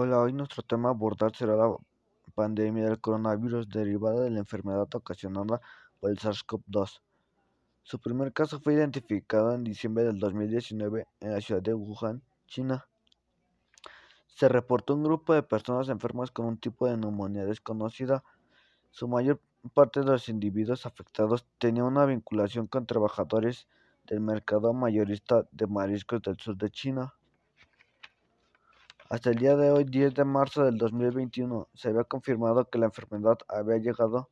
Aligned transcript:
Hola, 0.00 0.20
hoy 0.20 0.32
nuestro 0.32 0.62
tema 0.62 0.90
a 0.90 0.92
abordar 0.92 1.34
será 1.34 1.56
la 1.56 1.76
pandemia 2.36 2.84
del 2.84 3.00
coronavirus 3.00 3.68
derivada 3.68 4.20
de 4.20 4.30
la 4.30 4.38
enfermedad 4.38 4.86
ocasionada 4.94 5.60
por 5.98 6.10
el 6.10 6.18
SARS-CoV-2. 6.18 7.00
Su 7.82 7.98
primer 7.98 8.32
caso 8.32 8.60
fue 8.60 8.74
identificado 8.74 9.52
en 9.52 9.64
diciembre 9.64 10.04
del 10.04 10.20
2019 10.20 11.08
en 11.18 11.32
la 11.32 11.40
ciudad 11.40 11.62
de 11.62 11.74
Wuhan, 11.74 12.22
China. 12.46 12.86
Se 14.28 14.48
reportó 14.48 14.94
un 14.94 15.02
grupo 15.02 15.34
de 15.34 15.42
personas 15.42 15.88
enfermas 15.88 16.30
con 16.30 16.46
un 16.46 16.58
tipo 16.58 16.86
de 16.86 16.96
neumonía 16.96 17.44
desconocida. 17.44 18.22
Su 18.92 19.08
mayor 19.08 19.40
parte 19.74 19.98
de 19.98 20.06
los 20.06 20.28
individuos 20.28 20.86
afectados 20.86 21.44
tenían 21.58 21.86
una 21.86 22.06
vinculación 22.06 22.68
con 22.68 22.86
trabajadores 22.86 23.66
del 24.06 24.20
mercado 24.20 24.72
mayorista 24.72 25.48
de 25.50 25.66
mariscos 25.66 26.22
del 26.22 26.38
sur 26.38 26.56
de 26.56 26.70
China. 26.70 27.17
Hasta 29.10 29.30
el 29.30 29.36
día 29.36 29.56
de 29.56 29.70
hoy, 29.70 29.84
10 29.84 30.12
de 30.12 30.24
marzo 30.26 30.64
del 30.64 30.76
2021, 30.76 31.68
se 31.72 31.88
había 31.88 32.04
confirmado 32.04 32.68
que 32.68 32.78
la 32.78 32.86
enfermedad 32.86 33.38
había 33.48 33.78
llegado 33.78 34.28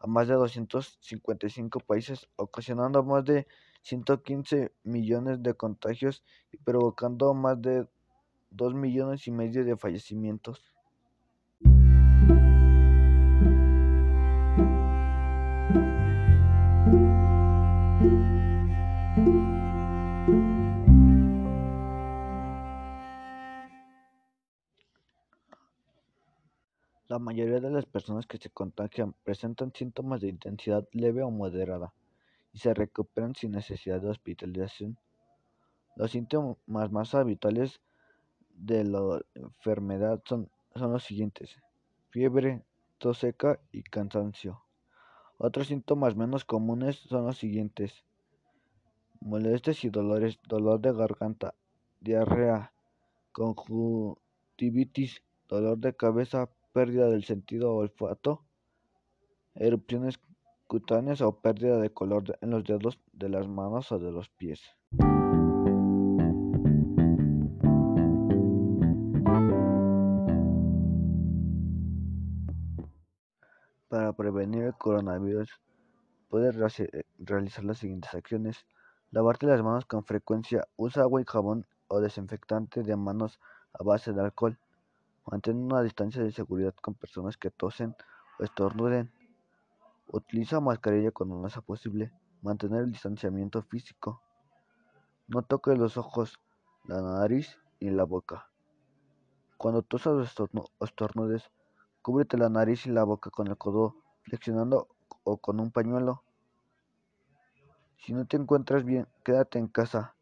a 0.00 0.06
más 0.06 0.28
de 0.28 0.34
255 0.34 1.80
países, 1.80 2.28
ocasionando 2.36 3.02
más 3.02 3.24
de 3.24 3.46
115 3.84 4.70
millones 4.84 5.42
de 5.42 5.54
contagios 5.54 6.22
y 6.52 6.58
provocando 6.58 7.32
más 7.32 7.62
de 7.62 7.86
2 8.50 8.74
millones 8.74 9.26
y 9.26 9.30
medio 9.30 9.64
de 9.64 9.78
fallecimientos. 9.78 10.60
La 27.08 27.18
mayoría 27.18 27.58
de 27.58 27.70
las 27.70 27.86
personas 27.86 28.26
que 28.26 28.36
se 28.36 28.50
contagian 28.50 29.14
presentan 29.24 29.72
síntomas 29.72 30.20
de 30.20 30.28
intensidad 30.28 30.86
leve 30.92 31.22
o 31.22 31.30
moderada 31.30 31.94
y 32.52 32.58
se 32.58 32.74
recuperan 32.74 33.34
sin 33.34 33.52
necesidad 33.52 33.98
de 34.02 34.10
hospitalización. 34.10 34.98
Los 35.96 36.10
síntomas 36.10 36.92
más 36.92 37.14
habituales 37.14 37.80
de 38.50 38.84
la 38.84 39.22
enfermedad 39.34 40.20
son, 40.26 40.50
son 40.74 40.92
los 40.92 41.02
siguientes: 41.02 41.56
fiebre, 42.10 42.62
tos 42.98 43.16
seca 43.16 43.58
y 43.72 43.84
cansancio. 43.84 44.62
Otros 45.38 45.68
síntomas 45.68 46.14
menos 46.14 46.44
comunes 46.44 46.96
son 46.96 47.24
los 47.24 47.38
siguientes: 47.38 48.04
molestias 49.20 49.82
y 49.82 49.88
dolores, 49.88 50.38
dolor 50.46 50.78
de 50.82 50.92
garganta, 50.92 51.54
diarrea, 52.00 52.74
conjuntivitis, 53.32 55.22
dolor 55.48 55.78
de 55.78 55.96
cabeza, 55.96 56.50
pérdida 56.72 57.08
del 57.08 57.24
sentido 57.24 57.74
olfato, 57.74 58.44
erupciones 59.54 60.20
cutáneas 60.66 61.20
o 61.22 61.40
pérdida 61.40 61.78
de 61.78 61.90
color 61.90 62.38
en 62.40 62.50
los 62.50 62.64
dedos 62.64 63.00
de 63.12 63.28
las 63.28 63.48
manos 63.48 63.90
o 63.90 63.98
de 63.98 64.12
los 64.12 64.28
pies. 64.28 64.60
Para 73.88 74.12
prevenir 74.12 74.64
el 74.64 74.74
coronavirus, 74.74 75.48
puedes 76.28 76.54
realizar 77.18 77.64
las 77.64 77.78
siguientes 77.78 78.14
acciones. 78.14 78.66
Lavarte 79.10 79.46
las 79.46 79.62
manos 79.62 79.86
con 79.86 80.04
frecuencia. 80.04 80.68
Usa 80.76 81.04
agua 81.04 81.22
y 81.22 81.24
jabón 81.26 81.66
o 81.88 82.00
desinfectante 82.00 82.82
de 82.82 82.96
manos 82.96 83.40
a 83.72 83.82
base 83.82 84.12
de 84.12 84.20
alcohol. 84.20 84.58
Mantén 85.30 85.58
una 85.58 85.82
distancia 85.82 86.22
de 86.22 86.32
seguridad 86.32 86.74
con 86.80 86.94
personas 86.94 87.36
que 87.36 87.50
tosen 87.50 87.94
o 88.38 88.44
estornuden. 88.44 89.12
Utiliza 90.06 90.58
mascarilla 90.58 91.10
cuando 91.10 91.36
no 91.36 91.48
sea 91.50 91.60
posible. 91.60 92.12
Mantener 92.40 92.84
el 92.84 92.92
distanciamiento 92.92 93.60
físico. 93.62 94.22
No 95.26 95.42
toques 95.42 95.76
los 95.76 95.98
ojos, 95.98 96.40
la 96.84 97.02
nariz 97.02 97.58
y 97.78 97.90
la 97.90 98.04
boca. 98.04 98.48
Cuando 99.58 99.82
tosas 99.82 100.38
o 100.40 100.84
estornudes, 100.84 101.50
cúbrete 102.00 102.38
la 102.38 102.48
nariz 102.48 102.86
y 102.86 102.90
la 102.90 103.04
boca 103.04 103.28
con 103.28 103.48
el 103.48 103.58
codo 103.58 103.96
flexionando 104.22 104.88
o 105.24 105.36
con 105.36 105.60
un 105.60 105.70
pañuelo. 105.70 106.22
Si 107.98 108.14
no 108.14 108.24
te 108.26 108.38
encuentras 108.38 108.84
bien, 108.84 109.06
quédate 109.24 109.58
en 109.58 109.68
casa. 109.68 110.14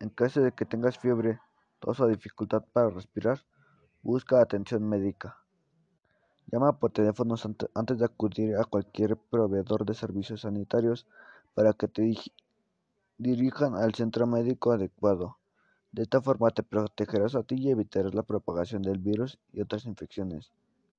En 0.00 0.08
caso 0.08 0.40
de 0.40 0.50
que 0.50 0.64
tengas 0.64 0.98
fiebre, 0.98 1.40
tos 1.78 2.00
o 2.00 2.08
dificultad 2.08 2.64
para 2.72 2.90
respirar, 2.90 3.44
Busca 4.02 4.40
atención 4.40 4.88
médica. 4.88 5.38
Llama 6.46 6.78
por 6.78 6.92
teléfono 6.92 7.34
antes 7.74 7.98
de 7.98 8.04
acudir 8.04 8.56
a 8.56 8.64
cualquier 8.64 9.16
proveedor 9.16 9.84
de 9.84 9.92
servicios 9.92 10.42
sanitarios 10.42 11.04
para 11.54 11.72
que 11.72 11.88
te 11.88 12.16
dirijan 13.18 13.74
al 13.74 13.94
centro 13.94 14.28
médico 14.28 14.70
adecuado. 14.70 15.38
De 15.90 16.02
esta 16.02 16.22
forma 16.22 16.50
te 16.50 16.62
protegerás 16.62 17.34
a 17.34 17.42
ti 17.42 17.56
y 17.56 17.70
evitarás 17.70 18.14
la 18.14 18.22
propagación 18.22 18.82
del 18.82 18.98
virus 18.98 19.40
y 19.52 19.62
otras 19.62 19.84
infecciones. 19.84 20.52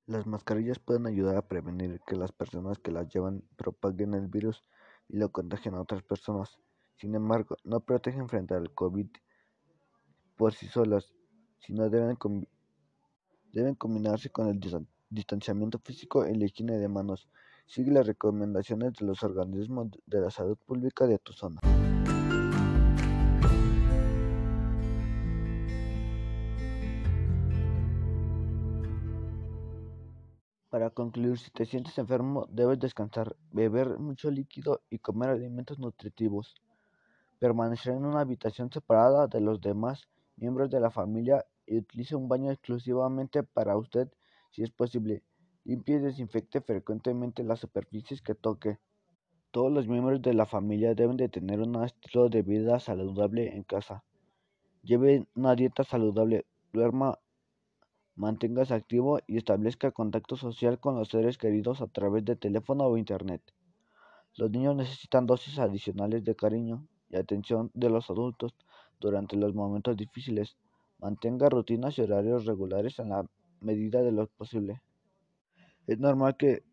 Las 0.05 0.27
mascarillas 0.27 0.79
pueden 0.79 1.07
ayudar 1.07 1.37
a 1.37 1.47
prevenir 1.47 2.01
que 2.05 2.17
las 2.17 2.33
personas 2.33 2.79
que 2.79 2.91
las 2.91 3.07
llevan 3.07 3.43
propaguen 3.55 4.13
el 4.13 4.27
virus 4.27 4.61
y 5.07 5.17
lo 5.17 5.31
contagien 5.31 5.75
a 5.75 5.81
otras 5.81 6.03
personas. 6.03 6.59
Sin 6.97 7.15
embargo, 7.15 7.55
no 7.63 7.79
protegen 7.79 8.27
frente 8.27 8.55
al 8.55 8.73
COVID 8.73 9.07
por 10.35 10.53
sí 10.53 10.67
solas, 10.67 11.13
sino 11.59 11.89
deben 11.89 12.17
Deben 13.51 13.73
combinarse 13.73 14.29
con 14.29 14.47
el 14.47 14.59
distanciamiento 15.09 15.79
físico 15.79 16.27
y 16.27 16.35
la 16.35 16.45
higiene 16.45 16.77
de 16.77 16.87
manos. 16.87 17.27
Sigue 17.65 17.91
las 17.91 18.05
recomendaciones 18.05 18.93
de 18.93 19.05
los 19.07 19.23
organismos 19.23 19.87
de 20.05 20.21
la 20.21 20.29
salud 20.29 20.57
pública 20.67 21.07
de 21.07 21.17
tu 21.17 21.33
zona. 21.33 21.59
Para 30.69 30.91
concluir, 30.91 31.39
si 31.39 31.49
te 31.49 31.65
sientes 31.65 31.97
enfermo, 31.97 32.45
debes 32.51 32.79
descansar, 32.79 33.35
beber 33.51 33.97
mucho 33.97 34.29
líquido 34.29 34.81
y 34.91 34.99
comer 34.99 35.29
alimentos 35.29 35.79
nutritivos. 35.79 36.53
Permanecer 37.39 37.93
en 37.93 38.05
una 38.05 38.19
habitación 38.19 38.71
separada 38.71 39.25
de 39.25 39.41
los 39.41 39.59
demás 39.59 40.07
miembros 40.37 40.69
de 40.69 40.79
la 40.79 40.91
familia 40.91 41.43
y 41.69 41.77
utilice 41.77 42.15
un 42.15 42.27
baño 42.27 42.51
exclusivamente 42.51 43.43
para 43.43 43.77
usted 43.77 44.09
si 44.51 44.63
es 44.63 44.71
posible. 44.71 45.23
Limpie 45.63 45.97
y 45.97 45.99
desinfecte 45.99 46.61
frecuentemente 46.61 47.43
las 47.43 47.59
superficies 47.59 48.21
que 48.21 48.33
toque. 48.33 48.79
Todos 49.51 49.71
los 49.71 49.87
miembros 49.87 50.21
de 50.21 50.33
la 50.33 50.45
familia 50.45 50.95
deben 50.95 51.17
de 51.17 51.29
tener 51.29 51.59
un 51.59 51.83
estilo 51.83 52.29
de 52.29 52.41
vida 52.41 52.79
saludable 52.79 53.55
en 53.55 53.63
casa. 53.63 54.03
Lleve 54.81 55.27
una 55.35 55.55
dieta 55.55 55.83
saludable, 55.83 56.45
duerma, 56.73 57.19
manténgase 58.15 58.73
activo 58.73 59.19
y 59.27 59.37
establezca 59.37 59.91
contacto 59.91 60.35
social 60.35 60.79
con 60.79 60.95
los 60.95 61.09
seres 61.09 61.37
queridos 61.37 61.81
a 61.81 61.87
través 61.87 62.25
de 62.25 62.35
teléfono 62.35 62.85
o 62.85 62.97
internet. 62.97 63.41
Los 64.35 64.51
niños 64.51 64.75
necesitan 64.75 65.25
dosis 65.25 65.59
adicionales 65.59 66.23
de 66.23 66.35
cariño 66.35 66.87
y 67.09 67.17
atención 67.17 67.71
de 67.73 67.89
los 67.89 68.09
adultos 68.09 68.55
durante 68.99 69.35
los 69.35 69.53
momentos 69.53 69.97
difíciles. 69.97 70.57
Mantenga 70.99 71.47
rutinas 71.47 71.97
y 71.97 72.01
horarios 72.01 72.45
regulares 72.45 72.99
en 72.99 73.09
la 73.09 73.25
medida 73.61 74.01
de 74.01 74.11
lo 74.11 74.27
posible. 74.27 74.81
Es 75.87 75.97
normal 75.97 76.35
que 76.37 76.63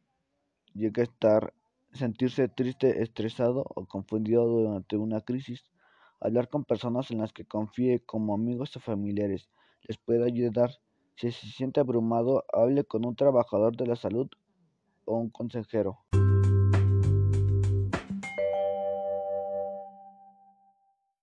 llegue 0.75 1.03
a 1.03 1.05
estar, 1.05 1.55
sentirse 1.93 2.49
triste, 2.49 3.03
estresado 3.03 3.65
o 3.75 3.87
confundido 3.87 4.45
durante 4.47 4.97
una 4.97 5.21
crisis. 5.21 5.65
Hablar 6.21 6.49
con 6.49 6.65
personas 6.65 7.11
en 7.11 7.19
las 7.19 7.33
que 7.33 7.45
confíe 7.45 8.01
como 8.01 8.35
amigos 8.35 8.77
o 8.77 8.81
familiares 8.81 9.49
les 9.83 9.97
puede 9.97 10.25
ayudar. 10.25 10.71
Si 11.17 11.31
se 11.31 11.47
siente 11.47 11.81
abrumado, 11.81 12.45
hable 12.53 12.85
con 12.85 13.07
un 13.07 13.15
trabajador 13.15 13.77
de 13.77 13.87
la 13.87 13.97
salud 13.97 14.29
o 15.05 15.17
un 15.17 15.31
consejero. 15.31 16.06